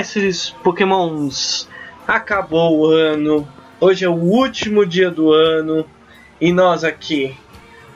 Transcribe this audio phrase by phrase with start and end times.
[0.00, 1.68] mestres Pokémons,
[2.08, 3.46] acabou o ano.
[3.78, 5.84] Hoje é o último dia do ano
[6.40, 7.36] e nós aqui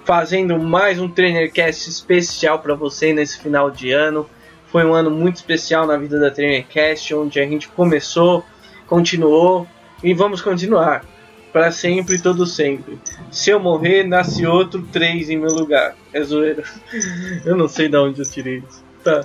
[0.04, 4.29] fazendo mais um Trainercast especial para você nesse final de ano.
[4.67, 8.45] Foi um ano muito especial na vida da Trainercast, onde a gente começou,
[8.86, 9.66] continuou
[10.02, 11.07] e vamos continuar
[11.55, 12.98] para sempre e todo sempre.
[13.30, 15.96] Se eu morrer, nasce outro três em meu lugar.
[16.13, 16.64] É zoeira.
[17.46, 18.85] Eu não sei de onde eu tirei isso.
[19.02, 19.25] Tá.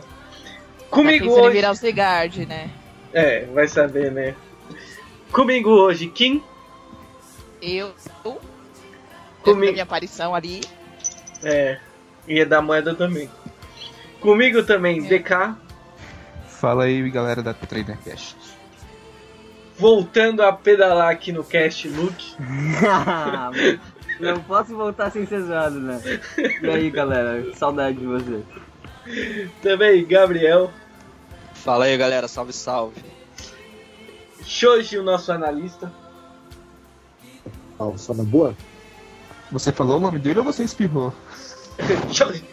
[0.89, 1.53] Comigo hoje.
[1.53, 2.69] virar o Cigard, né?
[3.13, 4.35] É, vai saber, né?
[5.31, 6.43] Comigo hoje, Kim.
[7.61, 7.93] Eu.
[9.43, 9.71] Comigo.
[9.71, 10.61] minha aparição ali.
[11.43, 11.77] É.
[12.27, 13.29] E é da moeda também.
[14.19, 15.09] Comigo também, É.
[15.09, 15.55] DK.
[16.47, 18.35] Fala aí, galera da TrainerCast.
[19.77, 22.35] Voltando a pedalar aqui no cast, Luke.
[24.19, 26.01] Não posso voltar sem ser zoado, né?
[26.61, 28.41] E aí, galera, saudade de você.
[29.61, 30.69] Também, Gabriel.
[31.63, 32.27] Fala aí, galera.
[32.27, 33.01] Salve, salve.
[34.45, 35.91] Shoji, o nosso analista.
[37.97, 38.55] Só na boa?
[39.51, 41.13] Você falou o nome dele ou você espirrou?
[42.11, 42.43] Shoji.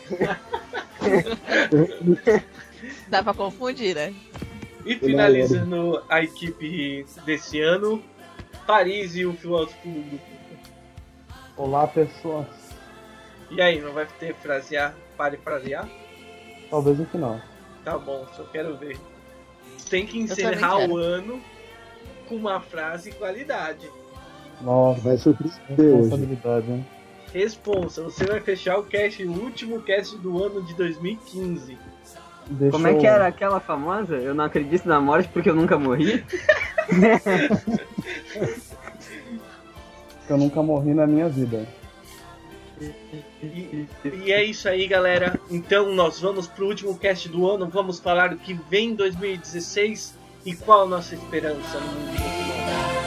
[3.09, 4.15] Dá pra confundir, né?
[4.85, 8.03] E finalizando a equipe desse ano,
[8.67, 10.21] Paris e o filósofo do.
[11.57, 12.47] Olá pessoas,
[13.51, 14.95] E aí, não vai ter frasear?
[15.17, 15.89] Pare frasear?
[16.69, 17.41] talvez no final.
[17.87, 18.99] Tá bom, só quero ver.
[19.89, 21.41] Tem que encerrar o ano
[22.29, 23.89] com uma frase qualidade.
[24.61, 25.93] Nossa, Vai surpreender hoje.
[25.93, 26.87] responsabilidade, hein?
[27.33, 31.79] Responsa, você vai fechar o cast, o último cast do ano de 2015.
[32.49, 34.17] Deixa Como é que era aquela famosa?
[34.17, 36.25] Eu não acredito na morte porque eu nunca morri?
[40.29, 41.65] Eu nunca morri na minha vida.
[42.81, 43.87] E,
[44.25, 45.39] e é isso aí, galera.
[45.51, 47.69] Então nós vamos pro último cast do ano.
[47.69, 50.15] Vamos falar o que vem em 2016
[50.45, 53.06] e qual a nossa esperança no mundo.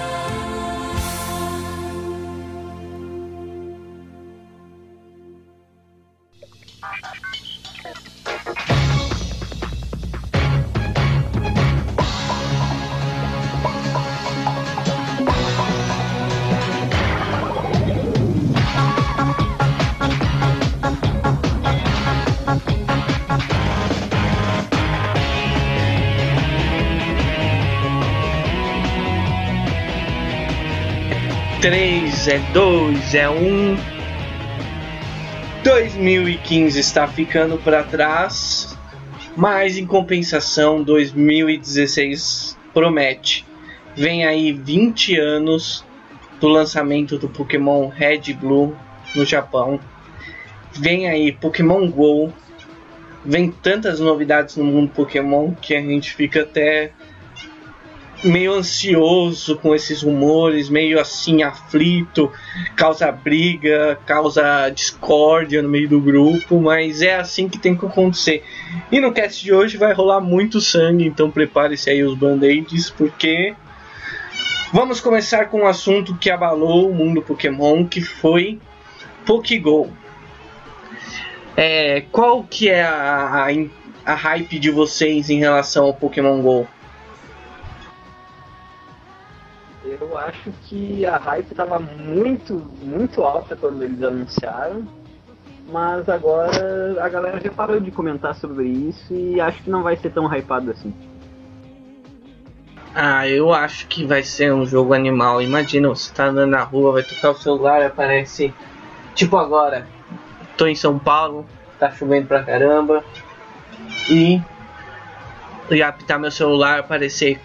[31.69, 33.77] Três é dois, é um.
[35.63, 38.75] 2015 está ficando para trás,
[39.37, 43.45] mas em compensação 2016 promete.
[43.95, 45.85] Vem aí 20 anos
[46.41, 48.75] do lançamento do Pokémon Red Blue
[49.15, 49.79] no Japão.
[50.73, 52.33] Vem aí Pokémon Go.
[53.23, 56.93] Vem tantas novidades no mundo Pokémon que a gente fica até
[58.23, 62.31] meio ansioso com esses rumores, meio assim aflito,
[62.75, 68.43] causa briga, causa discórdia no meio do grupo, mas é assim que tem que acontecer.
[68.91, 73.55] E no cast de hoje vai rolar muito sangue, então prepare-se aí os band-aids, porque
[74.73, 78.59] vamos começar com um assunto que abalou o mundo Pokémon, que foi
[79.25, 79.91] Pokégol.
[81.55, 83.47] É, qual que é a, a,
[84.05, 86.67] a hype de vocês em relação ao Pokémon GO?
[90.09, 94.87] Eu acho que a hype tava muito, muito alta quando eles anunciaram.
[95.71, 99.95] Mas agora a galera já parou de comentar sobre isso e acho que não vai
[99.95, 100.91] ser tão hypado assim.
[102.95, 105.43] Ah, eu acho que vai ser um jogo animal.
[105.43, 108.51] Imagina, você tá andando na rua, vai tocar o celular, aparece.
[109.13, 109.87] Tipo agora,
[110.57, 111.45] tô em São Paulo,
[111.77, 113.03] tá chovendo pra caramba.
[114.09, 114.41] E.
[115.69, 117.39] E apitar meu celular, aparecer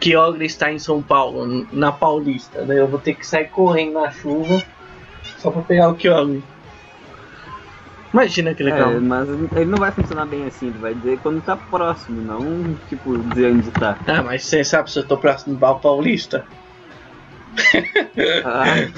[0.00, 2.64] que Ogre está em São Paulo, na Paulista.
[2.64, 4.62] Daí eu vou ter que sair correndo na chuva
[5.38, 6.42] só pra pegar o Kyogre.
[8.12, 8.90] Imagina que legal.
[8.90, 12.74] É, mas ele não vai funcionar bem assim, ele vai dizer quando tá próximo, não
[12.88, 13.98] tipo dizer onde tá.
[14.06, 16.46] Ah, mas você sabe se eu tô próximo do Val Paulista?
[18.44, 18.88] Ah,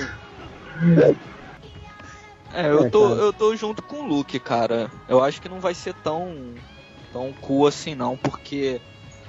[2.54, 3.20] É, eu É, tô, cara.
[3.20, 4.90] eu tô junto com o Luke, cara.
[5.08, 6.54] Eu acho que não vai ser tão,
[7.12, 8.80] tão cool assim, não, porque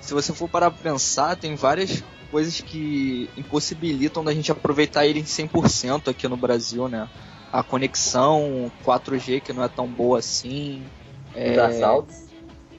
[0.02, 5.20] se você for parar pra pensar, tem várias coisas que impossibilitam da gente aproveitar ele
[5.20, 7.08] em 100% aqui no Brasil, né?
[7.52, 10.84] A conexão 4G que não é tão boa assim.
[11.32, 12.16] os É, assaltos.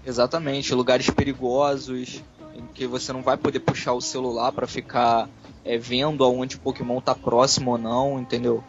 [0.07, 2.23] Exatamente, lugares perigosos
[2.55, 5.29] em que você não vai poder puxar o celular pra ficar
[5.65, 8.63] é, vendo aonde o Pokémon tá próximo ou não, entendeu?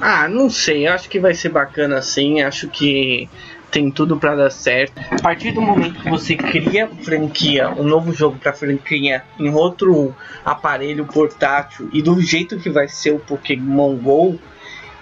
[0.00, 3.28] Ah, não sei, acho que vai ser bacana assim, acho que
[3.74, 4.92] tem tudo pra dar certo.
[5.10, 10.14] A partir do momento que você cria franquia, um novo jogo pra franquia em outro
[10.44, 14.38] aparelho portátil e do jeito que vai ser o Pokémon GO,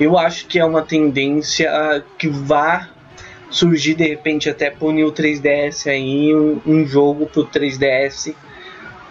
[0.01, 1.71] eu acho que é uma tendência
[2.19, 2.89] que vai
[3.51, 8.35] surgir de repente até pro New 3DS aí um, um jogo pro 3DS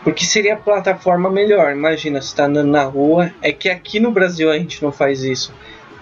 [0.04, 1.72] porque seria a plataforma melhor.
[1.72, 3.32] Imagina, você tá andando na rua.
[3.40, 5.54] É que aqui no Brasil a gente não faz isso.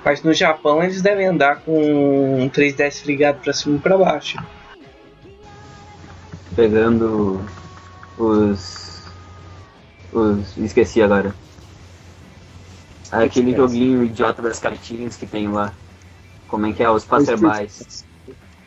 [0.04, 4.38] Mas no Japão eles devem andar com um 3DS ligado pra cima e pra baixo.
[6.56, 7.42] Pegando
[8.18, 9.04] os.
[10.12, 10.58] Os.
[10.58, 11.34] Esqueci agora.
[13.12, 15.74] Aquele joguinho idiota das cartinhas que tem lá.
[16.48, 16.90] Como é que é?
[16.90, 18.06] Os passerbys.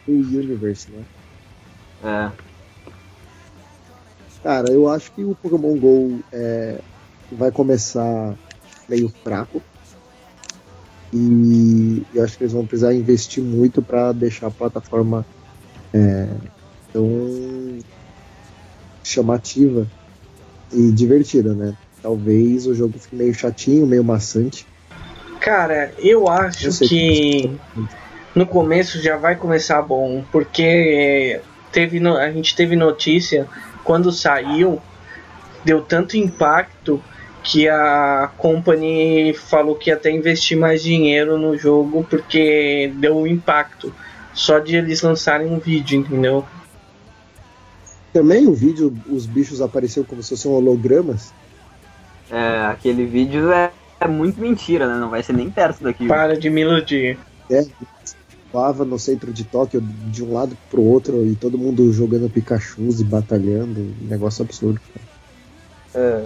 [0.06, 1.04] O Universe, né?
[2.04, 2.30] É.
[4.42, 6.80] Cara, eu acho que o Pokémon GO é,
[7.30, 8.34] vai começar
[8.88, 9.62] meio fraco.
[11.12, 15.26] E eu acho que eles vão precisar investir muito para deixar a plataforma
[15.92, 16.26] é,
[16.92, 17.78] tão
[19.04, 19.86] chamativa
[20.72, 21.74] e divertida, né?
[22.02, 24.66] Talvez o jogo fique meio chatinho, meio maçante.
[25.40, 27.60] Cara, eu acho sei que
[28.34, 31.40] no começo já vai começar bom, porque
[31.72, 33.46] teve no- a gente teve notícia
[33.84, 34.80] quando saiu,
[35.64, 37.02] deu tanto impacto
[37.42, 43.26] que a company falou que ia até investir mais dinheiro no jogo porque deu um
[43.26, 43.92] impacto
[44.32, 46.44] só de eles lançarem um vídeo, entendeu?
[48.12, 51.32] Também o vídeo, os bichos apareceram como se fossem hologramas.
[52.30, 54.98] É, aquele vídeo é, é muito mentira, né?
[54.98, 56.08] Não vai ser nem perto daquilo.
[56.08, 57.18] Para de me iludir.
[57.48, 57.66] né?
[58.52, 63.00] Voava no centro de Tóquio de um lado pro outro e todo mundo jogando Pikachus
[63.00, 63.80] e batalhando.
[63.80, 64.78] Um negócio absurdo.
[65.94, 66.24] É.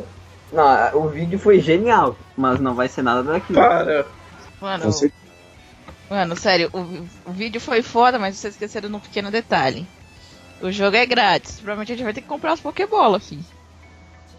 [0.53, 3.59] Não, o vídeo foi genial, mas não vai ser nada daquilo.
[3.59, 4.07] Para.
[4.61, 4.91] Mano,
[6.09, 9.87] mano, sério, o, o vídeo foi foda, mas vocês esqueceram de um pequeno detalhe.
[10.63, 11.57] O jogo é grátis.
[11.57, 13.45] Provavelmente a gente vai ter que comprar as Pokébola, filho.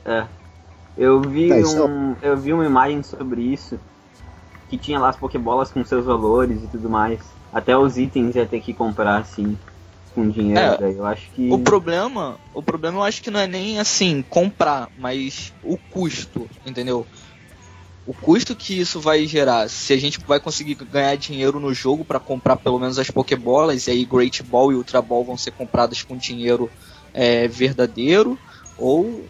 [0.05, 0.25] É.
[0.97, 3.79] Eu vi Tá, um, eu vi uma imagem sobre isso
[4.69, 7.19] que tinha lá as Pokébolas com seus valores e tudo mais.
[7.53, 9.57] Até os itens ia ter que comprar assim
[10.17, 10.59] com dinheiro.
[10.59, 10.91] É.
[10.91, 14.89] eu acho que O problema, o problema eu acho que não é nem assim comprar,
[14.97, 17.05] mas o custo, entendeu?
[18.03, 22.03] O custo que isso vai gerar, se a gente vai conseguir ganhar dinheiro no jogo
[22.03, 25.51] pra comprar pelo menos as Pokébolas, e aí Great Ball e Ultra Ball vão ser
[25.51, 26.67] compradas com dinheiro
[27.13, 28.39] é, verdadeiro,
[28.75, 29.23] ou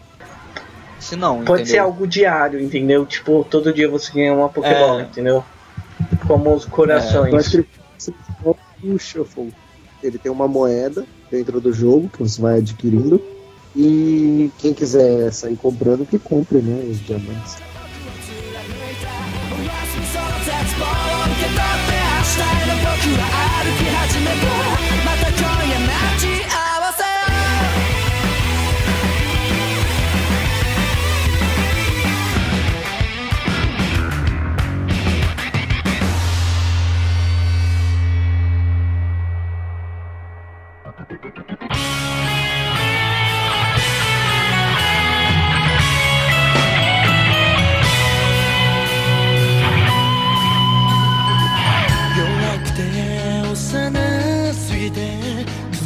[0.98, 1.66] se não, Pode entendeu?
[1.66, 3.04] ser algo diário, entendeu?
[3.04, 5.04] Tipo, todo dia você ganha uma Pokébola, É.
[5.04, 5.44] entendeu?
[6.26, 7.32] Como os corações.
[7.32, 7.78] Eu acho que
[10.02, 13.20] ele tem uma moeda dentro do jogo que você vai adquirindo.
[13.76, 16.84] E quem quiser sair comprando, que compre, né?
[16.90, 17.56] Os diamantes.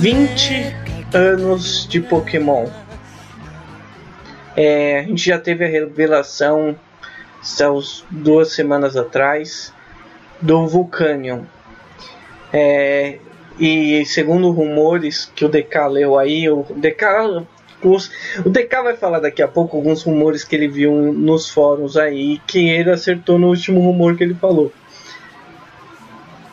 [0.03, 0.75] Vinte
[1.15, 2.67] anos de Pokémon.
[4.57, 6.75] É, a gente já teve a revelação
[7.71, 9.73] uns duas semanas atrás
[10.41, 11.43] do Vulcanion.
[12.53, 13.19] É,
[13.61, 17.47] e segundo rumores que o DK leu aí, o DK,
[17.85, 18.11] os-
[18.45, 22.41] o DK vai falar daqui a pouco alguns rumores que ele viu nos fóruns aí,
[22.45, 24.73] que ele acertou no último rumor que ele falou.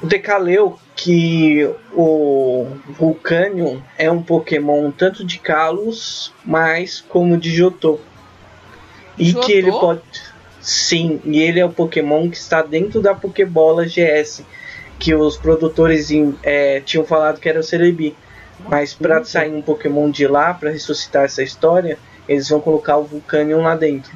[0.04, 7.56] O DK leu que o Vulcanion é um Pokémon tanto de Kalos, mas como de
[7.56, 8.02] Johto.
[9.18, 9.46] E Johto?
[9.46, 10.02] que ele pode.
[10.60, 14.44] Sim, e ele é o Pokémon que está dentro da Pokébola GS,
[15.00, 18.14] que os produtores em- é, tinham falado que era o Celebi.
[18.68, 23.06] Mas para sair um Pokémon de lá, para ressuscitar essa história, eles vão colocar o
[23.06, 24.12] Vulcanion lá dentro.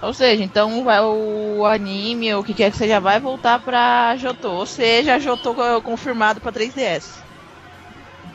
[0.00, 4.16] Ou seja, então vai o anime, ou o que quer que seja, vai voltar pra
[4.16, 4.50] Jotô.
[4.50, 7.04] Ou seja, Jotô co- confirmado pra 3DS.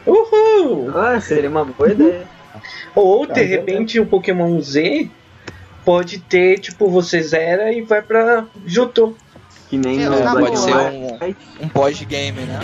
[0.05, 0.91] Uhul!
[0.97, 2.25] Ah, seria uma boa ideia.
[2.95, 5.09] Ou de Tá, repente o Pokémon Z
[5.83, 9.15] pode ter, tipo, você zera e vai pra Johto.
[9.69, 10.89] Que nem É, no na Black pode ser boa.
[10.89, 11.37] um, White.
[11.61, 12.59] um pós-game, né?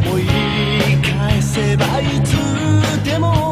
[0.00, 0.24] 思い
[1.02, 3.51] 返せばいつでも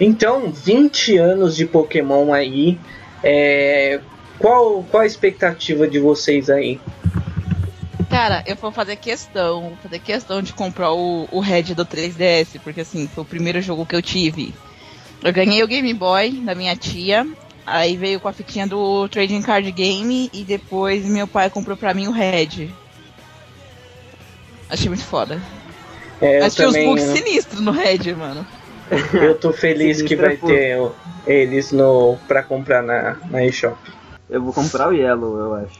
[0.00, 2.78] então, 20 anos de Pokémon aí.
[3.22, 4.00] É,
[4.38, 6.80] qual, qual a expectativa de vocês aí?
[8.08, 12.58] Cara, eu vou fazer questão, vou fazer questão de comprar o, o Red do 3DS,
[12.64, 14.54] porque assim, foi o primeiro jogo que eu tive.
[15.22, 17.26] Eu ganhei o Game Boy da minha tia,
[17.66, 21.92] aí veio com a fitinha do Trading Card Game e depois meu pai comprou pra
[21.92, 22.70] mim o Red.
[24.70, 25.40] Achei muito foda.
[26.20, 28.46] É, eu Achei os também, bugs sinistros no Red, mano.
[29.14, 30.52] Eu tô feliz que Sinistro é vai fofo.
[30.52, 30.90] ter
[31.26, 33.78] eles no para comprar na, na eShop.
[34.28, 35.78] Eu vou comprar o Yellow, eu acho.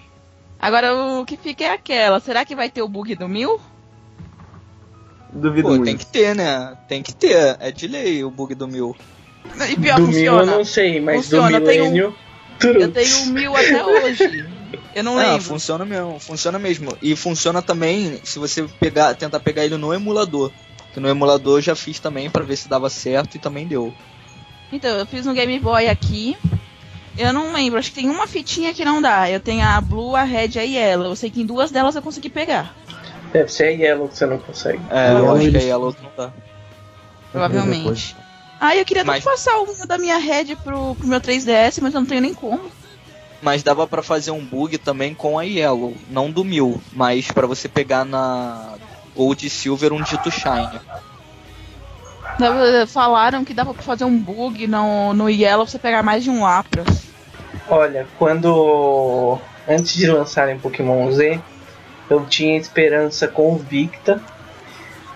[0.61, 3.61] Agora o que fica é aquela, será que vai ter o bug do mil?
[5.33, 5.85] Duvido Pô, muito.
[5.85, 6.77] tem que ter, né?
[6.89, 7.57] Tem que ter.
[7.61, 8.97] É de lei o bug do mil.
[9.69, 10.47] E pior, do mil eu funciona.
[10.57, 12.15] não sei, mas Funciona, do eu tenho um- milênio.
[12.63, 14.49] Eu tenho o mil até hoje.
[14.95, 15.43] Eu não Ah, lembro.
[15.43, 16.97] funciona mesmo, funciona mesmo.
[17.01, 20.51] E funciona também se você pegar, tentar pegar ele no emulador.
[20.93, 23.95] Que no emulador eu já fiz também pra ver se dava certo e também deu.
[24.73, 26.37] Então, eu fiz um Game Boy aqui.
[27.19, 29.29] Eu não lembro, acho que tem uma fitinha que não dá.
[29.31, 31.07] Eu tenho a Blue, a Red e a Yellow.
[31.11, 32.75] Eu sei que em duas delas eu consegui pegar.
[33.33, 34.81] Deve ser a Yellow que você não consegue.
[34.91, 36.33] É, Eu acho que a outra não dá.
[37.31, 38.17] Provavelmente.
[38.61, 41.95] Ah, eu queria Mas- tanto passar o da minha Red pro, pro meu 3DS, mas
[41.95, 42.61] eu não tenho nem como.
[43.43, 47.47] Mas dava pra fazer um bug também com a Yellow, não do mil, mas pra
[47.47, 48.75] você pegar na
[49.17, 50.81] Gold e Silver um dito Shine.
[52.89, 56.31] Falaram que dava pra fazer um bug no, no Yellow pra você pegar mais de
[56.31, 57.05] um Lapras.
[57.69, 61.41] Olha, quando antes de lançarem Pokémon Z,
[62.09, 64.21] eu tinha esperança convicta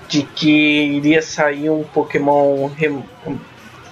[0.08, 3.04] de que iria sair um Pokémon rem-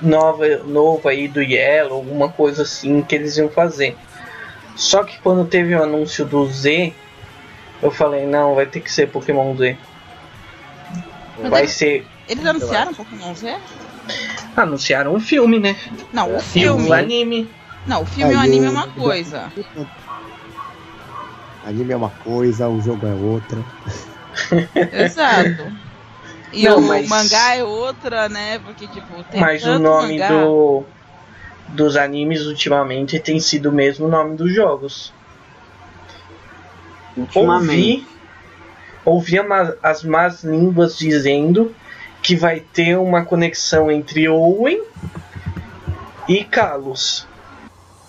[0.00, 3.96] nova, novo aí do Yellow, alguma coisa assim que eles iam fazer.
[4.76, 6.92] Só que quando teve o anúncio do Z,
[7.82, 9.76] eu falei, não, vai ter que ser Pokémon Z.
[11.48, 12.06] Vai ser.
[12.28, 13.58] Eles anunciaram Pokémon Z?
[14.56, 15.76] Anunciaram um filme, né?
[16.12, 16.88] Não, o filme.
[16.88, 17.50] o anime.
[17.86, 19.52] Não, o filme e o anime é uma coisa.
[21.64, 23.58] Anime é uma coisa, o jogo é outra.
[24.92, 25.72] Exato.
[26.52, 28.58] E Não, o mas- mangá é outra, né?
[28.58, 30.28] Porque, tipo, tem Mas o nome mangá.
[30.28, 30.84] do,
[31.69, 35.12] dos animes ultimamente tem sido o mesmo nome dos jogos.
[37.16, 38.07] Ultimamente.
[39.04, 41.75] Ouvi, ouvi as más línguas dizendo
[42.23, 44.81] que vai ter uma conexão entre Owen
[46.28, 47.26] e Kalos.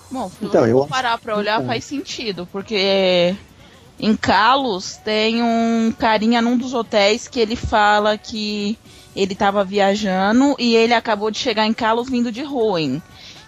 [0.10, 3.36] Bom, se Então, eu parar pra olhar, que- faz sentido, porque
[4.00, 8.78] em Kalos tem um carinha num dos hotéis que ele fala que
[9.16, 13.02] ele tava viajando e ele acabou de chegar em Kalos vindo de Hoenn.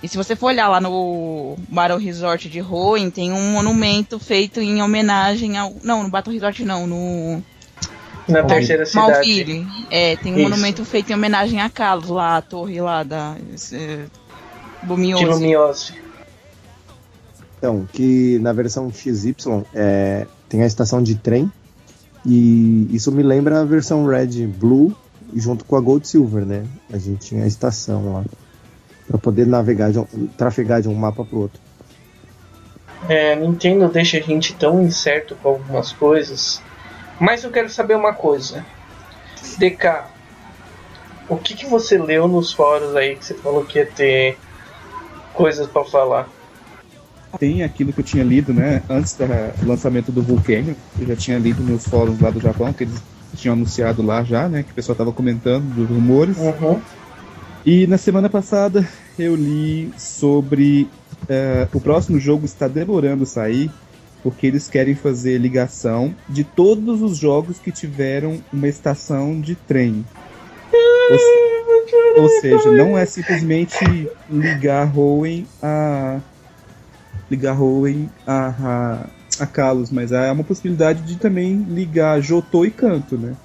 [0.05, 4.61] E se você for olhar lá no Battle Resort de Hoenn, tem um monumento feito
[4.61, 5.73] em homenagem ao...
[5.83, 7.41] Não, no Battle Resort não, no
[8.27, 9.11] Na terceira cidade.
[9.11, 9.67] Malville.
[9.89, 10.49] É, tem um Isso.
[10.49, 13.35] monumento feito em homenagem a Kalos, lá, a torre lá da...
[13.53, 14.05] esse-
[14.83, 15.25] De.
[15.25, 15.93] Lumiose.
[17.57, 19.35] Então, que na versão XY
[19.73, 21.51] é, tem a estação de trem.
[22.23, 24.95] E isso me lembra a versão Red Blue
[25.35, 26.63] junto com a Gold Silver, né?
[26.93, 28.23] A gente tinha a estação lá.
[29.07, 31.59] Pra poder navegar, de um, trafegar de um mapa pro outro.
[33.07, 36.61] É, Nintendo deixa a gente tão incerto com algumas coisas.
[37.19, 38.65] Mas eu quero saber uma coisa.
[39.57, 40.05] DK,
[41.29, 44.37] o que, que você leu nos fóruns aí que você falou que ia ter
[45.33, 46.27] coisas pra falar?
[47.39, 48.81] Tem aquilo que eu tinha lido, né?
[48.89, 49.25] Antes do
[49.67, 50.73] lançamento do Vulcanion.
[50.99, 53.01] Eu já tinha lido nos fóruns lá do Japão, que eles
[53.35, 54.63] tinham anunciado lá já, né?
[54.63, 56.37] Que o pessoal tava comentando dos rumores.
[56.37, 56.81] Uhum.
[57.65, 60.87] E na semana passada eu li sobre
[61.27, 63.71] eh, o próximo jogo está demorando sair
[64.21, 70.05] porque eles querem fazer ligação de todos os jogos que tiveram uma estação de trem.
[72.15, 73.75] Ou, ou seja, não é simplesmente
[74.29, 76.19] ligar Hoenn a
[77.31, 78.53] ligar Hoenn a,
[79.39, 83.35] a, a Kalos, mas é uma possibilidade de também ligar Jotô e Canto, né?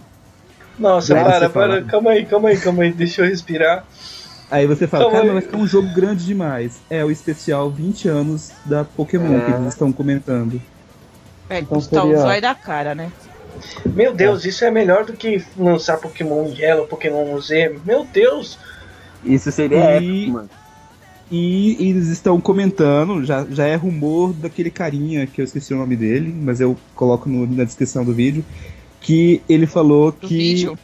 [0.81, 1.83] Nossa, Daí para, para, fala.
[1.83, 3.85] calma aí, calma aí, calma aí, deixa eu respirar.
[4.51, 5.33] Aí você fala, Calma cara, aí.
[5.35, 6.81] vai ficar um jogo grande demais.
[6.91, 9.41] É o especial 20 anos da Pokémon É.
[9.45, 10.61] que eles estão comentando.
[11.49, 13.13] É, Então seria- o zóio da cara, né?
[13.85, 17.77] Meu Deus, isso é melhor do que lançar Pokémon Yellow, Pokémon Z.
[17.85, 18.59] Meu Deus!
[19.25, 20.51] Isso seria E- épico, mano.
[21.31, 25.95] E eles estão comentando, já, já é rumor daquele carinha que eu esqueci o nome
[25.95, 28.45] dele, mas eu coloco no- na descrição do vídeo,
[29.01, 30.37] que ele falou Do que.
[30.37, 30.79] vídeo.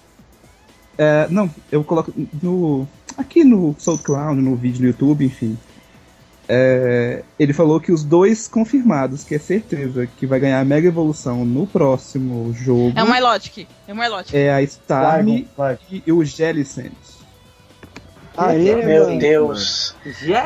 [0.98, 2.86] É, não, eu coloco no.
[3.16, 5.56] Aqui no SoundCloud, no vídeo no YouTube, enfim.
[6.48, 10.86] É, ele falou que os dois confirmados, que é certeza que vai ganhar a Mega
[10.86, 13.66] Evolução no próximo jogo, É o Milotic.
[13.88, 14.34] É o Milotic.
[14.34, 15.48] é a Starmie
[15.90, 16.92] e o Jellicent.
[18.36, 19.18] Aê, Meu.
[19.18, 19.94] Deus.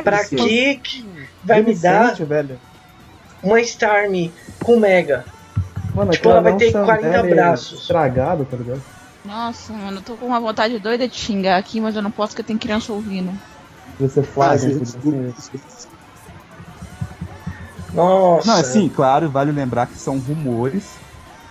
[0.04, 1.04] Pra que que
[1.44, 2.58] vai me dar velho.
[3.42, 4.32] uma Starmie
[4.64, 5.24] com Mega?
[5.94, 7.80] Mano, Tipo, ela vai ter 40 Sandere braços.
[7.80, 8.82] Estragado, tá ligado?
[9.24, 12.32] Nossa, mano, eu tô com uma vontade doida de xingar aqui, mas eu não posso
[12.32, 13.32] porque tem criança ouvindo.
[13.98, 15.60] Você Ah, faz, você- assim,
[17.92, 18.46] Nossa.
[18.46, 20.84] Não, assim, claro, vale lembrar que são rumores,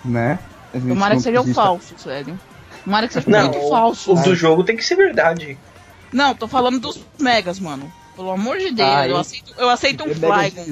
[0.04, 0.40] né?
[0.72, 2.40] Tomara que sejam precisa- falsos, velho.
[2.84, 4.08] Tomara que sejam Não, muito falsos.
[4.08, 5.58] o do jogo tem que ser verdade.
[6.14, 7.92] Não, tô falando dos megas, mano.
[8.20, 10.66] Pelo amor de Deus, Ah, eu, eu- aceito, eu aceito um Mega Flygon.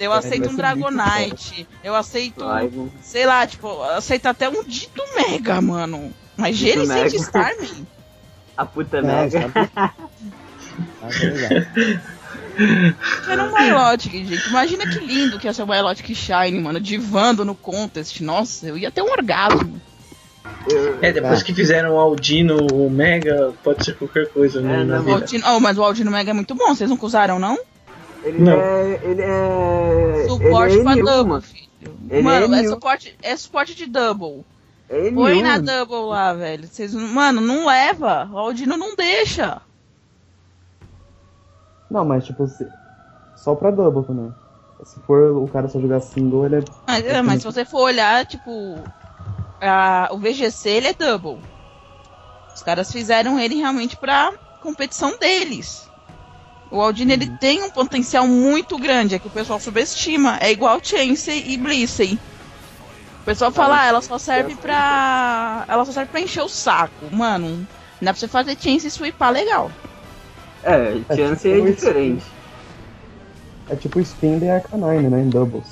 [0.00, 1.68] Eu é, aceito um muito Dragonite.
[1.84, 2.88] Eu aceito, Flygon.
[3.00, 6.12] sei lá, tipo, eu aceito até um Dito Mega, mano.
[6.36, 7.06] Mas Mega.
[7.16, 7.86] Starmie?
[8.56, 9.52] A puta mega.
[9.76, 9.92] Ah.
[13.28, 14.48] Era um Milotic, gente.
[14.48, 16.80] Imagina que lindo que ia ser o Milotic Shine, mano.
[16.80, 18.20] Divando no contest.
[18.20, 19.80] Nossa, eu ia ter um orgasmo.
[21.00, 21.44] É, depois Ah.
[21.44, 25.12] que fizeram o Aldino, o Mega, pode ser qualquer coisa né, É, na vida.
[25.14, 26.74] Aldino, oh, mas o Aldino Mega é muito bom.
[26.74, 27.58] Vocês nunca usaram, não?
[28.22, 28.52] Ele Não.
[28.52, 29.00] é.
[29.02, 30.26] Ele é.
[30.28, 31.42] Suporte ele é pra N1, double, mano.
[31.42, 31.70] filho.
[32.10, 32.68] Ele mano, é é, N1.
[32.70, 34.44] suporte, é suporte de double.
[34.90, 35.14] É N1.
[35.14, 36.66] Põe na double lá, velho.
[36.68, 38.28] Vocês, mano, não leva.
[38.30, 39.62] O Aldino não deixa.
[41.90, 42.66] Não, mas tipo, se...
[43.36, 44.32] só pra double também.
[44.84, 46.62] Se for o cara só jogar single, ele é.
[46.86, 48.78] Mas, é, mas se você for olhar, tipo,
[49.60, 51.38] a- o VGC ele é double.
[52.54, 55.88] Os caras fizeram ele realmente pra competição deles.
[56.70, 60.38] O Aldino ele tem um potencial muito grande, é que o pessoal subestima.
[60.40, 62.18] É igual Chansey e Blissey.
[63.22, 65.64] O pessoal fala, ah, ela só serve pra.
[65.68, 66.92] Ela só serve pra encher o saco.
[67.10, 67.66] Mano, não
[68.02, 69.70] dá pra você fazer Chansey e sweepar legal.
[70.62, 72.24] É, É, chance tipo é diferente.
[73.68, 75.20] É tipo Spin e Arcanine, né?
[75.22, 75.66] Em doubles.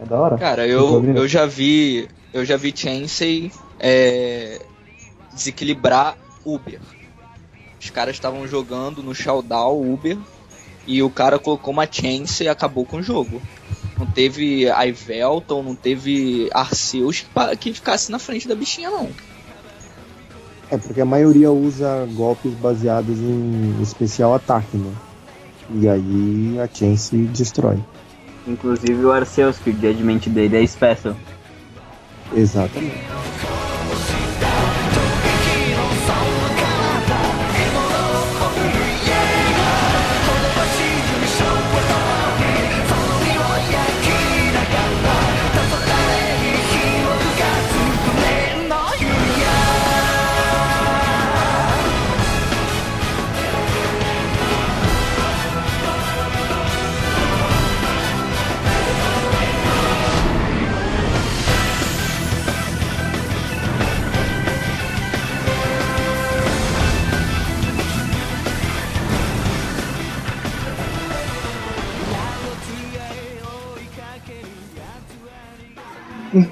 [0.00, 0.38] É da hora.
[0.38, 2.08] Cara, eu, eu já vi.
[2.32, 4.60] Eu já vi Chansey é,
[5.32, 6.80] desequilibrar Uber.
[7.80, 10.16] Os caras estavam jogando no Showdown Uber
[10.86, 13.40] e o cara colocou uma Chansey e acabou com o jogo.
[13.98, 19.10] Não teve Ivelton, não teve Arceus que, que ficasse na frente da bichinha, não.
[20.70, 24.92] É porque a maioria usa golpes baseados em especial ataque, né?
[25.74, 27.78] E aí a Chance destrói.
[28.46, 31.16] Inclusive o Arceus, que o judgment dele é special.
[32.34, 33.69] Exatamente.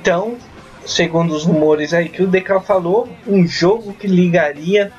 [0.09, 0.39] Então,
[0.87, 4.91] segundo os rumores aí que o DK falou, um jogo que ligaria.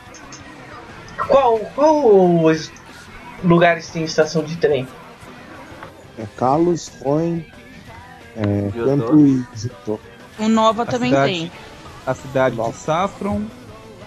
[1.27, 2.71] Qual, qual os
[3.43, 4.87] lugares tem estação de trem?
[6.15, 7.43] É Kalos, Coin,
[8.37, 8.85] é, Jotô.
[8.85, 9.99] Canto e Jutô.
[10.37, 11.51] O Nova A também cidade- tem.
[12.05, 13.41] A cidade de Saffron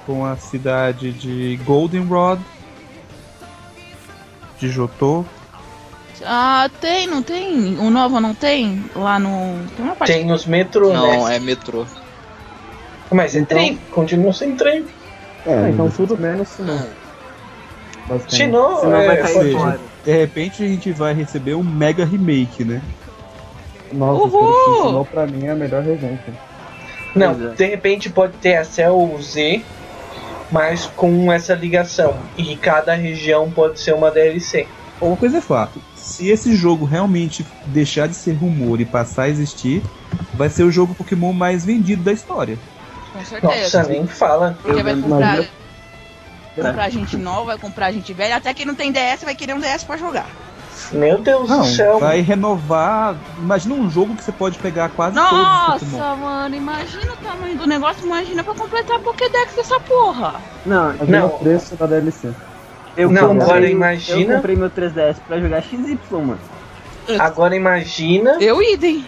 [0.07, 2.41] com a cidade de Goldenrod,
[4.61, 5.25] de Jotô.
[6.25, 7.79] Ah, tem, não tem?
[7.79, 8.85] O Nova não tem?
[8.95, 9.59] Lá no.
[9.77, 10.13] Tem uma parte.
[10.13, 11.37] Tem os metrô, Não, né?
[11.37, 11.85] é metrô.
[13.11, 14.87] Mas é Então- trem, continua sem trem.
[15.47, 16.49] É, Ah, então tudo menos.
[18.07, 18.35] Basicamente.
[18.37, 19.81] Sinnoh, Senão é, vai cair seja, fora.
[20.05, 22.81] De repente a gente vai receber um mega remake, né?
[23.93, 25.05] Nossa, Uhul!
[25.05, 26.23] Pra mim é a melhor regente.
[27.15, 27.55] Não, é.
[27.55, 29.63] de repente pode ter a Cell Z,
[30.51, 32.17] mas com essa ligação.
[32.39, 34.67] E cada região pode ser uma DLC.
[35.07, 39.29] Uma coisa é fato, se esse jogo realmente deixar de ser rumor e passar a
[39.29, 39.83] existir,
[40.35, 42.57] vai ser o jogo Pokémon mais vendido da história.
[43.13, 43.79] Com certeza.
[43.79, 44.57] Nossa, nem fala.
[44.63, 45.49] Porque Eu vai comprar, Imagina-
[46.57, 49.61] comprar gente nova, vai comprar gente velha, até quem não tem DS vai querer um
[49.61, 50.27] DS pra jogar.
[50.93, 51.99] Meu Deus Não, do céu.
[51.99, 53.15] vai renovar.
[53.39, 55.99] Imagina um jogo que você pode pegar quase todos os Pokémon.
[55.99, 60.41] Nossa, mano, imagina o tamanho do negócio, imagina pra completar a Pokédex dessa porra.
[60.65, 61.27] Não, Não.
[61.27, 62.33] o preço da DLC.
[62.97, 66.39] Eu Não, comprei- agora imagina- Eu comprei meu 3DS pra jogar XY, mano.
[67.19, 69.05] Agora imagina Eu idem.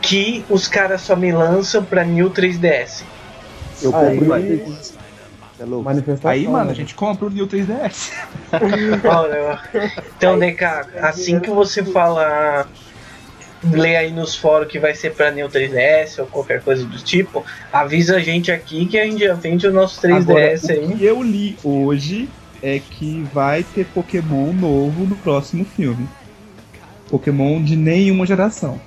[0.00, 3.04] que os caras só me lançam pra New 3DS.
[3.82, 4.44] eu Aí- mais.
[4.44, 4.98] É.
[6.28, 6.70] Aí, mano, né?
[6.70, 8.12] a gente compra o New 3DS.
[9.04, 9.58] Olha,
[10.16, 10.64] então, DK,
[11.02, 12.66] assim que você fala,
[13.72, 17.44] lê aí nos fóruns que vai ser pra New 3DS ou qualquer coisa do tipo,
[17.72, 20.92] avisa a gente aqui que a gente já vende o nosso 3DS Agora, aí.
[20.92, 22.28] o que eu li hoje
[22.62, 26.08] é que vai ter Pokémon novo no próximo filme.
[27.10, 28.80] Pokémon de nenhuma geração.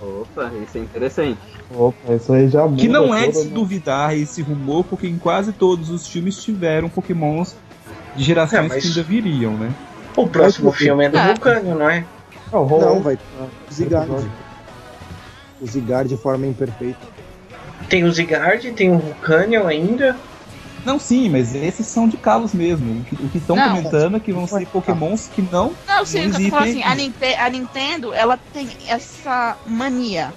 [0.00, 1.38] Opa, isso é interessante.
[1.74, 5.18] Opa, isso aí já muda Que não é de se duvidar esse rumor, porque em
[5.18, 7.56] quase todos os filmes tiveram Pokémons
[8.14, 9.72] de gerações É, mas- que ainda viriam, né?
[10.16, 11.26] O próximo filme é do Ah.
[11.28, 12.04] Vulcânio, não é?
[12.52, 13.22] Ah, o Não, vai ter
[13.70, 14.10] o Zigard.
[15.60, 16.98] O Zigard de forma imperfeita.
[17.88, 20.16] Tem o Zigard, tem o Vulcanion ainda.
[20.86, 23.00] Não, sim, mas esses são de Kalos mesmo.
[23.00, 25.72] O que- estão comentando é que vão ser Pokémons que não.
[25.86, 26.94] Não, sim, Não eu tô assim, a.
[26.94, 30.32] Ninte- a Nintendo, ela tem essa mania.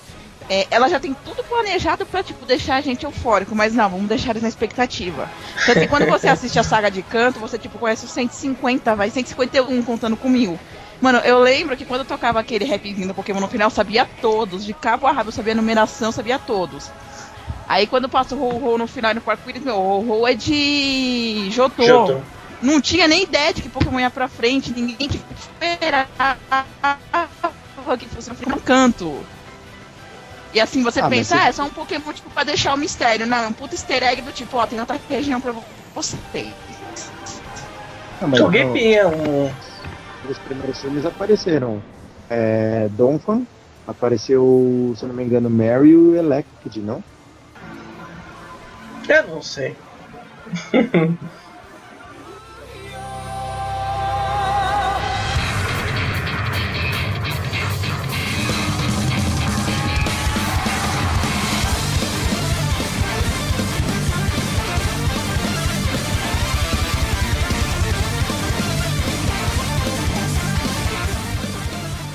[0.49, 4.07] É, ela já tem tudo planejado pra, tipo, deixar a gente eufórico, mas não, vamos
[4.07, 5.29] deixar eles na expectativa.
[5.63, 9.11] Tanto que quando você assiste a saga de canto, você, tipo, conhece os 150, vai,
[9.11, 10.59] 151 contando com mil.
[10.99, 14.09] Mano, eu lembro que quando eu tocava aquele rapzinho do Pokémon no final, eu sabia
[14.21, 16.89] todos, de cabo a rabo, eu sabia a numeração, eu sabia todos.
[17.69, 20.33] Aí quando passa o Ho-Ho no final e no quarto Quiris, meu, o Ho-Ho é
[20.33, 21.83] de Jotô.
[21.83, 22.17] Jotô.
[22.63, 26.17] Não tinha nem ideia de que Pokémon ia pra frente, ninguém que esperava
[27.97, 29.23] que fosse um canto.
[30.51, 33.27] E assim você Ah, pensa, ah, é só um Pokémon tipo pra deixar o mistério.
[33.27, 35.53] Não, é um puto easter egg do tipo, ó, tem outra região pra
[35.93, 36.51] vocês.
[38.19, 39.45] Ah, mas, Joguei Pia, um.
[40.27, 41.83] Os primeiros filmes apareceram
[42.29, 43.43] é, Donphan,
[43.87, 47.03] apareceu, se eu não me engano, Mary e o Electricid, não?
[49.09, 49.75] Eu não sei.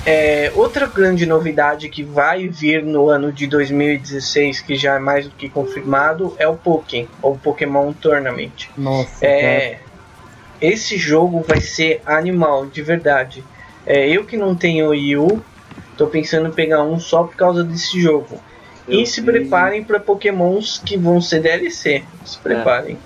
[0.07, 5.27] É, outra grande novidade que vai vir no ano de 2016, que já é mais
[5.27, 8.69] do que confirmado, é o Pokémon, ou Pokémon Tournament.
[8.77, 9.25] Nossa.
[9.25, 9.79] É,
[10.61, 13.43] esse jogo vai ser animal, de verdade.
[13.87, 15.41] É, eu que não tenho Wii U,
[15.97, 18.41] tô pensando em pegar um só por causa desse jogo.
[18.87, 22.03] Eu e se vi- preparem para Pokémons que vão ser DLC.
[22.25, 22.99] Se preparem.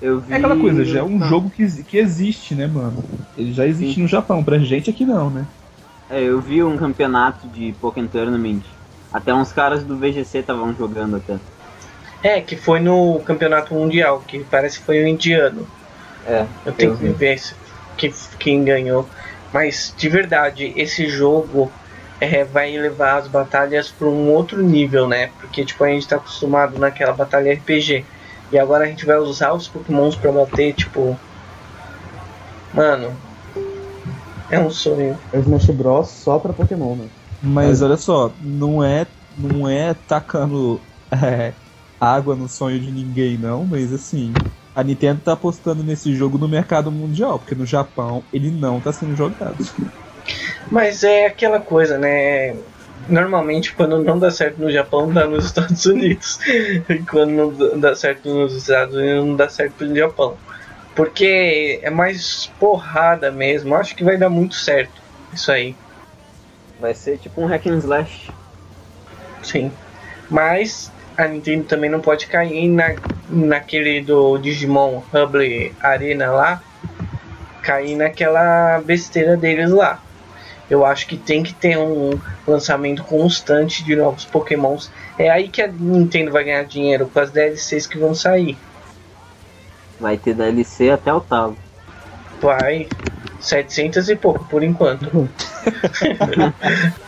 [0.00, 0.32] Eu vi...
[0.32, 3.04] É aquela coisa, já é um jogo que, que existe, né, mano?
[3.36, 4.02] Ele já existe Sim.
[4.02, 5.44] no Japão, pra gente aqui não, né?
[6.10, 8.62] É, eu vi um campeonato de Pokémon Tournament.
[9.12, 11.38] Até uns caras do VGC estavam jogando até.
[12.22, 15.66] É, que foi no Campeonato Mundial, que parece que foi o indiano.
[16.26, 17.54] É, Eu tenho eu que ver se-
[17.96, 19.08] que, quem ganhou.
[19.52, 21.70] Mas de verdade, esse jogo
[22.20, 25.30] é, vai levar as batalhas para um outro nível, né?
[25.40, 28.04] Porque tipo, a gente tá acostumado naquela batalha RPG.
[28.50, 31.18] E agora a gente vai usar os pokémons pra bater, tipo.
[32.72, 33.16] Mano.
[34.54, 35.20] É um sonho.
[35.32, 37.10] É o Smash Bros só pra Pokémon, né?
[37.40, 41.56] Mas olha só, não é, não é tacando é,
[42.00, 44.32] água no sonho de ninguém, não, mas assim,
[44.74, 48.92] a Nintendo tá apostando nesse jogo no mercado mundial, porque no Japão ele não tá
[48.92, 49.64] sendo jogado.
[50.70, 52.52] Mas é aquela coisa, né?
[53.08, 56.38] Normalmente quando não dá certo no Japão, dá nos Estados Unidos.
[56.88, 60.40] e quando não dá certo nos Estados Unidos, não dá certo no Japão.
[60.94, 63.74] Porque é mais porrada mesmo.
[63.74, 65.02] Acho que vai dar muito certo.
[65.32, 65.74] Isso aí,
[66.80, 68.30] Vai ser tipo um hack and slash.
[69.42, 69.72] sim.
[70.28, 72.94] Mas a Nintendo também não pode cair na,
[73.28, 76.62] naquele do Digimon Hubble Arena lá.
[77.62, 80.00] Cair naquela besteira deles lá.
[80.68, 84.90] Eu acho que tem que ter um lançamento constante de novos Pokémons.
[85.18, 88.56] É aí que a Nintendo vai ganhar dinheiro com as DLCs que vão sair.
[90.00, 91.56] Vai ter DLC até o talo.
[92.40, 92.88] Vai
[93.40, 95.10] 700 e pouco por enquanto.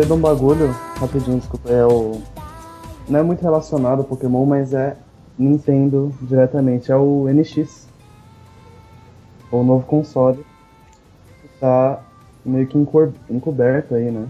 [0.00, 2.20] lembrei de um bagulho, rapidinho, desculpa, é o.
[3.08, 4.96] Não é muito relacionado ao Pokémon, mas é
[5.38, 6.90] Nintendo diretamente.
[6.92, 7.88] É o NX.
[9.50, 10.44] O novo console.
[11.42, 12.00] Que tá
[12.44, 14.26] meio que encor- encoberto aí, né?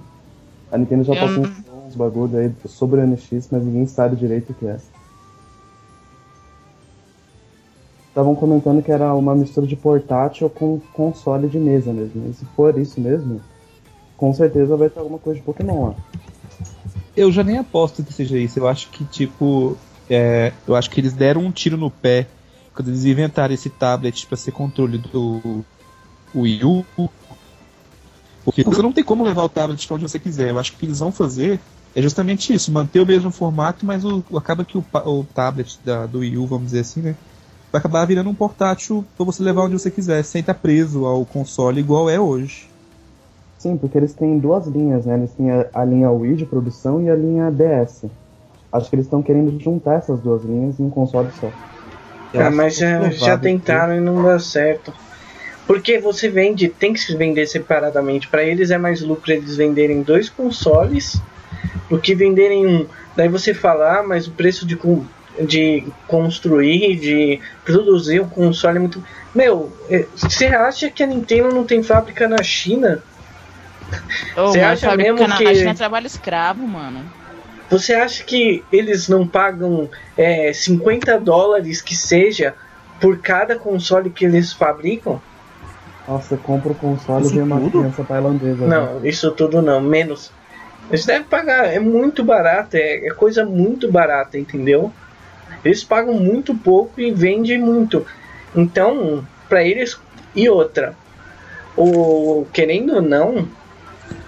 [0.73, 4.17] A Nintendo já Eu passou não- uns bagulho aí sobre o NX, mas ninguém sabe
[4.17, 4.77] direito o que é.
[8.09, 12.29] Estavam comentando que era uma mistura de portátil com console de mesa mesmo.
[12.29, 13.41] E se for isso mesmo,
[14.21, 15.95] com certeza vai ter alguma coisa de Pokémon lá.
[17.17, 18.59] Eu já nem aposto que seja isso.
[18.59, 19.79] Eu acho que, tipo,
[20.11, 22.27] é, eu acho que eles deram um tiro no pé
[22.75, 25.65] quando eles inventaram esse tablet pra ser controle do
[26.35, 26.87] Wii U.
[28.45, 30.51] Porque você não tem como levar o tablet pra onde você quiser.
[30.51, 31.59] Eu acho que o que eles vão fazer
[31.97, 36.05] é justamente isso, manter o mesmo formato, mas o, acaba que o, o tablet da,
[36.05, 37.17] do Wii U, vamos dizer assim, né?
[37.73, 41.25] Vai acabar virando um portátil pra você levar onde você quiser, sem estar preso ao
[41.25, 42.70] console igual é hoje.
[43.61, 45.17] Sim, porque eles têm duas linhas, né?
[45.19, 48.07] Eles têm a, a linha Wii de produção e a linha DS.
[48.73, 51.53] Acho que eles estão querendo juntar essas duas linhas em um console só.
[52.33, 54.95] Eu Ah, mas que é já, já que- tentaram e não dá certo.
[55.67, 58.29] Porque você vende, tem que se vender separadamente.
[58.29, 61.21] Pra eles é mais lucro eles venderem dois consoles
[61.91, 62.87] do que venderem um.
[63.15, 65.05] Daí você fala, ah, mas o preço de, con-
[65.47, 69.05] de construir, de produzir o console é muito.
[69.35, 73.03] Meu, é, você acha que a Nintendo não tem fábrica na China?
[74.37, 77.05] Ô, Você mano, acha mesmo na- que- China é trabalho escravo, mano.
[77.71, 82.55] Você acha que eles não pagam é, 50 dólares que seja
[83.01, 85.21] por cada console que eles fabricam?
[86.09, 87.71] Nossa, você compra o console Isso e vem uma tudo?
[87.79, 88.67] criança tailandesa.
[88.67, 88.77] né?
[88.77, 90.33] Não, isso tudo não, menos.
[90.89, 94.93] Eles devem pagar, é muito barato, é, é coisa muito barata, entendeu?
[95.65, 98.05] Eles pagam muito pouco e vendem muito.
[98.55, 99.97] Então, pra eles.
[100.35, 100.97] E outra,
[101.77, 103.47] o querendo ou não,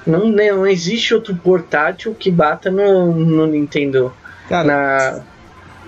[0.06, 4.16] não, não existe outro portátil que bata no, no Nintendo.
[4.46, 5.26] Cara, Na,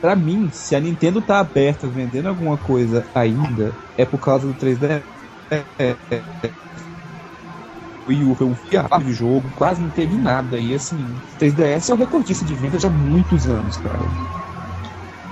[0.00, 4.54] Pra mim, se a Nintendo tá aberta vendendo alguma coisa ainda, é por causa do
[4.54, 4.86] 3D.
[5.50, 6.54] É, é, é, é.
[8.06, 10.58] O Wii U foi um fiasco de jogo, quase não teve nada.
[10.60, 14.08] E assim, 3DS é o recordista de vendas há muitos anos, cara.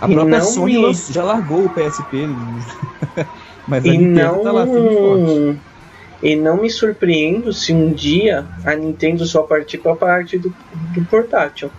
[0.01, 2.27] A E própria não Sony me- já largou o PSP,
[3.67, 5.43] mas a e Nintendo tá lá firme forte.
[6.23, 6.31] Não.
[6.31, 10.55] E não me surpreendo se um dia a Nintendo só partir pra parte do,
[10.95, 11.71] do portátil.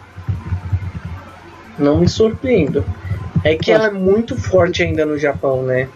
[1.77, 2.83] Não me surpreendo.
[3.43, 5.89] É que ela é muito forte ainda no Japão, né?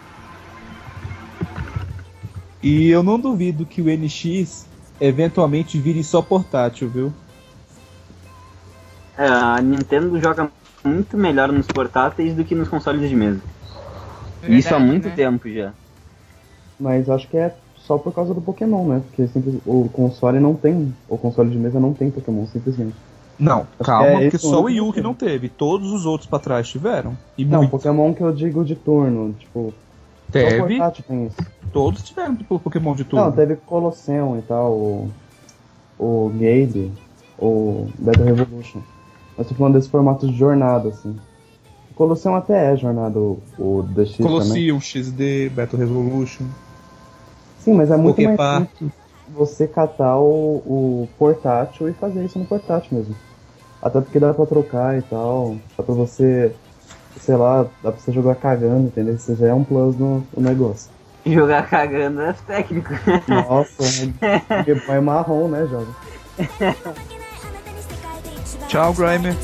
[2.62, 4.66] E eu não duvido que o NX
[5.00, 7.12] eventualmente vire só portátil, viu?
[9.16, 10.50] É, a Nintendo joga
[10.84, 13.40] muito melhor nos portáteis do que nos consoles de mesa.
[14.42, 15.14] E Isso há Verdade, muito né?
[15.14, 15.72] tempo já.
[16.78, 17.54] Mas acho que é
[17.88, 19.02] só por causa do Pokémon, né?
[19.06, 20.94] Porque simples- o console não tem.
[21.08, 22.94] O console de mesa não tem Pokémon, simplesmente.
[23.38, 25.48] Não, calma, é porque só o Wii U que não teve.
[25.48, 27.16] Todos os outros pra trás tiveram.
[27.36, 27.70] E Não, muito.
[27.70, 29.72] Pokémon que eu digo de turno, tipo.
[30.30, 31.36] Teve, portátil tem isso.
[31.72, 33.24] todos tiveram tipo, Pokémon de turno.
[33.24, 35.10] Não, teve Colosseum e tal, o.
[35.98, 36.92] O Gale,
[37.38, 38.80] o Battle Revolution.
[39.36, 41.16] Mas tô falando desse formato de jornada, assim.
[41.94, 44.16] Colosseum até é jornada, o, o também.
[44.20, 46.44] Colosseum, XD, Battle Revolution,
[47.68, 48.92] Sim, mas é muito mais simples
[49.28, 53.14] você catar o, o portátil e fazer isso no portátil mesmo.
[53.82, 55.56] Até porque dá pra trocar e tal.
[55.76, 56.52] Dá pra você,
[57.20, 59.14] sei lá, dá pra você jogar cagando, entendeu?
[59.14, 60.90] Isso já é um plus no, no negócio.
[61.26, 62.90] Jogar cagando é técnico.
[63.28, 64.06] Nossa,
[64.64, 65.94] Game Boy marrom, né, jovem?
[68.68, 69.36] Tchau, Grimer.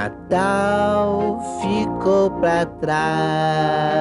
[0.00, 4.00] Natal ficou pra trás.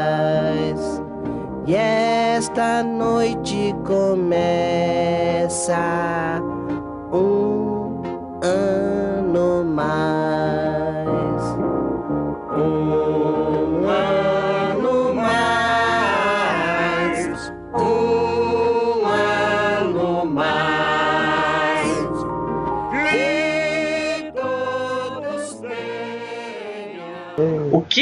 [1.67, 4.15] E esta noite começa
[7.11, 8.01] um
[8.41, 10.18] ano mais.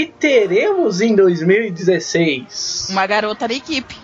[0.05, 2.87] Que teremos em 2016?
[2.91, 3.95] Uma garota da equipe.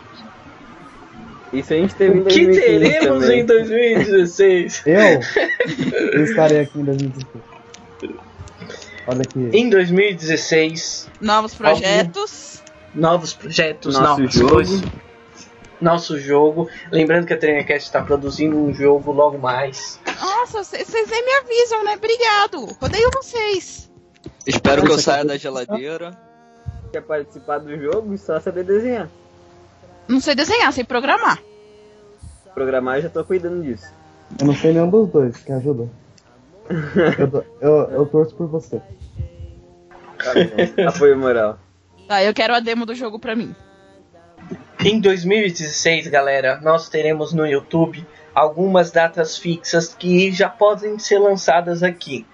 [1.51, 3.39] Isso a gente teve em O que 2015 teremos também.
[3.41, 4.81] em 2016?
[4.87, 4.95] Eu?
[6.13, 7.43] Eu estarei aqui em 2016.
[9.05, 9.49] Olha aqui.
[9.53, 12.63] Em 2016, Novos projetos.
[12.95, 14.53] novos projetos, Nosso novas jogo.
[14.53, 14.81] coisas.
[15.81, 16.69] Nosso jogo.
[16.91, 19.99] Lembrando que a Trainercast está produzindo um jogo logo mais.
[20.07, 21.95] Nossa, vocês vocês nem me avisam, né?
[21.95, 22.77] Obrigado.
[22.81, 23.91] Odeio vocês.
[24.45, 26.17] Espero que eu saia da geladeira.
[26.91, 28.17] Quer participar do jogo?
[28.17, 29.09] Só saber desenhar.
[30.07, 31.41] Não sei desenhar, sei programar.
[32.53, 33.91] Programar eu já tô cuidando disso.
[34.39, 35.87] Eu não sei nenhum dos dois, que ajuda.
[37.19, 38.81] Eu, eu, eu torço por você.
[40.17, 40.87] Tá bom.
[40.87, 41.57] Apoio moral.
[42.07, 43.55] Tá, eu quero a demo do jogo pra mim.
[44.79, 51.83] Em 2016, galera, nós teremos no YouTube algumas datas fixas que já podem ser lançadas
[51.83, 52.25] aqui.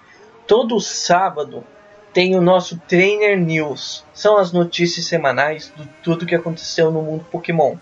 [0.46, 1.64] Todo sábado
[2.12, 4.04] tem o nosso Trainer News.
[4.12, 7.76] São as notícias semanais de tudo que aconteceu no mundo Pokémon.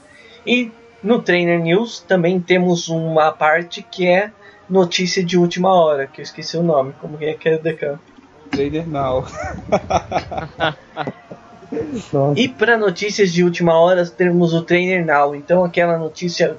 [0.46, 0.70] E
[1.02, 4.30] no Trainer News também temos uma parte que é
[4.68, 6.92] notícia de última hora, que eu esqueci o nome.
[7.00, 7.98] Como é que é, Decan?
[8.50, 9.24] Trader Now.
[12.34, 15.34] E para notícias de última hora temos o Trainer Now.
[15.34, 16.56] Então aquela notícia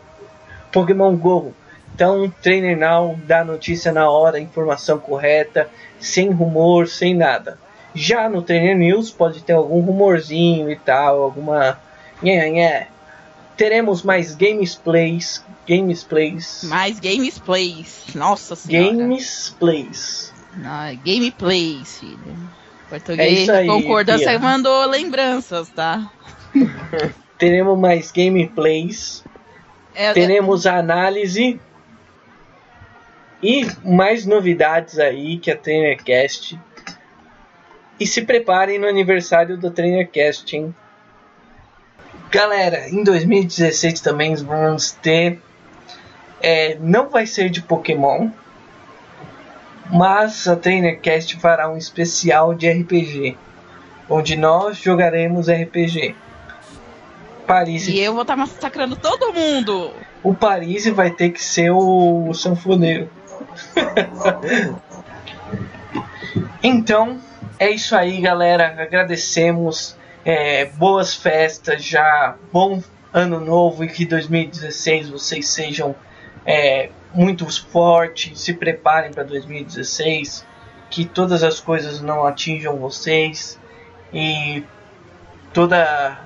[0.71, 1.53] Pokémon Go.
[1.99, 7.59] Então Trainer Now dá notícia na hora, informação correta, sem rumor, sem nada.
[7.93, 11.77] Já no Trainer News pode ter algum rumorzinho e tal, alguma
[12.23, 12.87] nhé, nhé.
[13.57, 18.05] Teremos mais gameplays, gameplays, Mais gameplays.
[18.15, 18.95] Nossa senhora.
[18.95, 20.33] gameplays.
[20.63, 22.49] Ah, gameplays, filho.
[22.85, 26.09] É Português, isso aí, concordância mandou lembranças, tá?
[27.37, 29.21] Teremos mais gameplays.
[29.93, 31.59] É, teremos análise
[33.41, 36.59] e mais novidades aí que a TrainerCast.
[37.99, 40.73] E se preparem no aniversário do TrainerCast, hein?
[42.31, 45.41] Galera, em 2016 também vamos ter.
[46.41, 48.29] é, não vai ser de Pokémon,
[49.91, 53.37] mas a TrainerCast fará um especial de RPG,
[54.09, 56.15] onde nós jogaremos RPG.
[57.47, 59.91] Paris E eu vou estar massacrando todo mundo.
[60.21, 63.09] o Paris vai ter que ser o sanfoneiro.
[66.63, 67.19] então,
[67.57, 68.81] é isso aí, galera.
[68.81, 69.97] Agradecemos.
[70.25, 72.35] é, boas festas já.
[72.51, 75.95] Bom ano novo e que 2016 vocês sejam
[76.45, 78.39] é, muito fortes.
[78.39, 80.45] Se preparem para 2016.
[80.89, 83.59] Que todas as coisas não atinjam vocês.
[84.13, 84.63] E
[85.53, 86.17] toda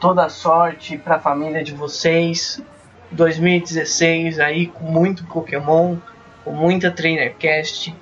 [0.00, 2.60] toda sorte para a família de vocês.
[3.12, 5.96] 2016 aí com muito Pokémon,
[6.44, 7.94] com muita TrainerCast.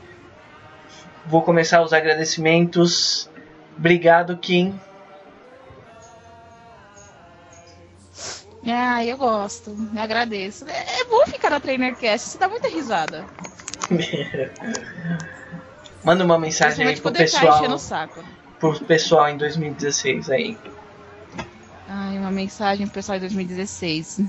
[1.27, 3.29] Vou começar os agradecimentos.
[3.77, 4.79] Obrigado, Kim.
[8.67, 9.71] Ah, eu gosto.
[9.71, 10.67] Me agradeço.
[10.69, 12.29] É, é bom ficar na TrainerCast.
[12.29, 13.25] Você dá muita risada.
[16.05, 17.79] Manda uma mensagem aí pro ficar pessoal,
[18.59, 20.57] pro pessoal em 2016 aí.
[21.87, 24.21] Ai, uma mensagem pro pessoal de 2016.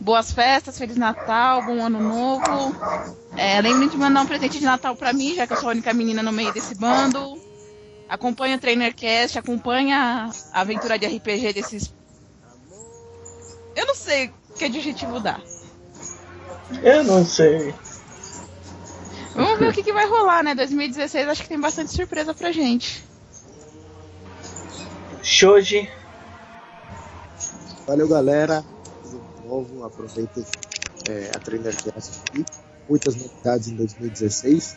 [0.00, 2.74] Boas festas, Feliz Natal, bom ano novo.
[3.36, 5.72] É, lembrem de mandar um presente de Natal pra mim, já que eu sou a
[5.72, 7.38] única menina no meio desse bando.
[8.08, 11.94] Acompanha o TrainerCast, acompanha a aventura de RPG desses.
[13.76, 15.40] Eu não sei que adjetivo dá.
[16.82, 17.74] Eu não sei.
[19.34, 20.54] Vamos ver o que, que vai rolar, né?
[20.54, 23.04] 2016 acho que tem bastante surpresa pra gente.
[25.22, 25.88] Shoji,
[27.86, 28.64] Valeu, galera.
[29.50, 29.84] Novo.
[29.84, 30.44] Aproveitem
[31.08, 32.44] é, a TrainerCast aqui.
[32.88, 34.76] Muitas novidades em 2016.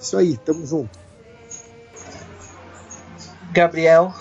[0.00, 0.98] Isso aí, tamo junto.
[3.52, 4.12] Gabriel,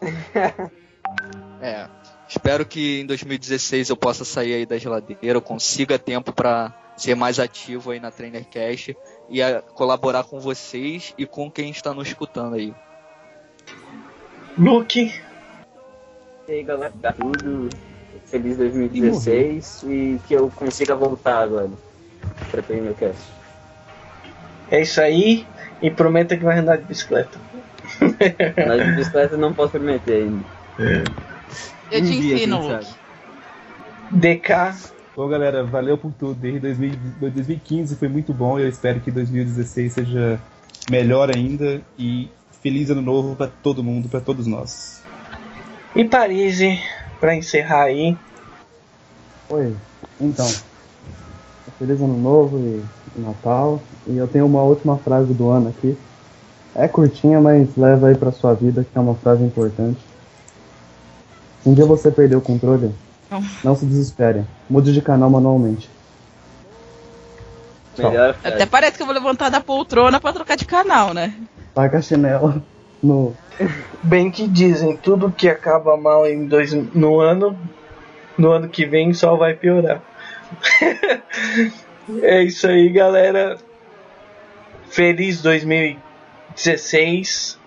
[1.60, 1.88] É.
[2.28, 7.14] Espero que em 2016 eu possa sair aí da geladeira, eu consiga tempo pra ser
[7.14, 8.94] mais ativo aí na TrainerCast
[9.30, 12.74] e a, colaborar com vocês e com quem está nos escutando aí.
[14.58, 15.10] Luke,
[16.46, 17.70] E aí, galera, tá tudo.
[18.30, 21.70] Feliz 2016 e que eu consiga voltar agora
[22.50, 23.20] pra TrainerCast.
[24.70, 25.46] é isso aí.
[25.80, 27.38] E prometa que vai andar de bicicleta.
[28.66, 30.44] Mas de bicicleta eu não posso prometer ainda.
[31.90, 32.86] Eu Um te dia, ensino, Luke.
[34.10, 34.50] DK,
[35.16, 36.34] Bom, galera, valeu por tudo.
[36.34, 38.58] Desde 2000 2015 foi muito bom.
[38.58, 40.40] Eu espero que 2016 seja
[40.90, 41.80] melhor ainda.
[41.98, 42.28] E
[42.62, 45.02] feliz ano novo pra todo mundo, pra todos nós.
[45.96, 46.60] e Paris,
[47.20, 48.16] pra encerrar aí.
[49.48, 49.74] Oi,
[50.20, 50.46] então.
[51.78, 53.80] Feliz ano novo e Natal.
[54.06, 55.96] E eu tenho uma última frase do ano aqui.
[56.74, 59.98] É curtinha, mas leva aí pra sua vida, que é uma frase importante.
[61.62, 62.94] Se um dia você perder o controle,
[63.30, 63.42] Não.
[63.64, 64.44] não se desespere.
[64.68, 65.90] Mude de canal manualmente.
[67.96, 68.36] Melhor.
[68.44, 71.34] Até parece que eu vou levantar da poltrona pra trocar de canal, né?
[71.74, 72.62] Taca a chinela
[73.02, 73.34] no.
[74.02, 77.58] Bem que dizem, tudo que acaba mal em dois, no ano,
[78.36, 80.00] no ano que vem só vai piorar.
[82.22, 83.58] é isso aí, galera.
[84.88, 87.58] Feliz 2016.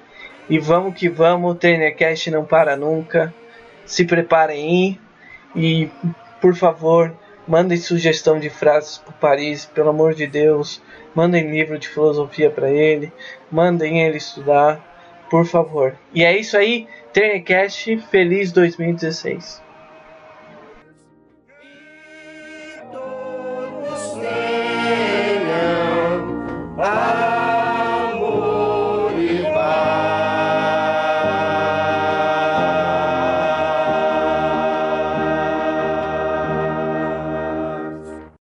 [0.50, 3.34] E vamos que vamos, o Trainercast não para nunca.
[3.86, 5.00] Se preparem aí.
[5.56, 5.90] E,
[6.40, 7.14] por favor,
[7.48, 10.82] mandem sugestão de frases para Paris, pelo amor de Deus.
[11.14, 13.12] Mandem livro de filosofia para ele.
[13.52, 14.91] Mandem ele estudar,
[15.32, 15.96] por favor.
[16.14, 17.98] E é isso aí, Trainercast.
[18.12, 19.71] Feliz 2016.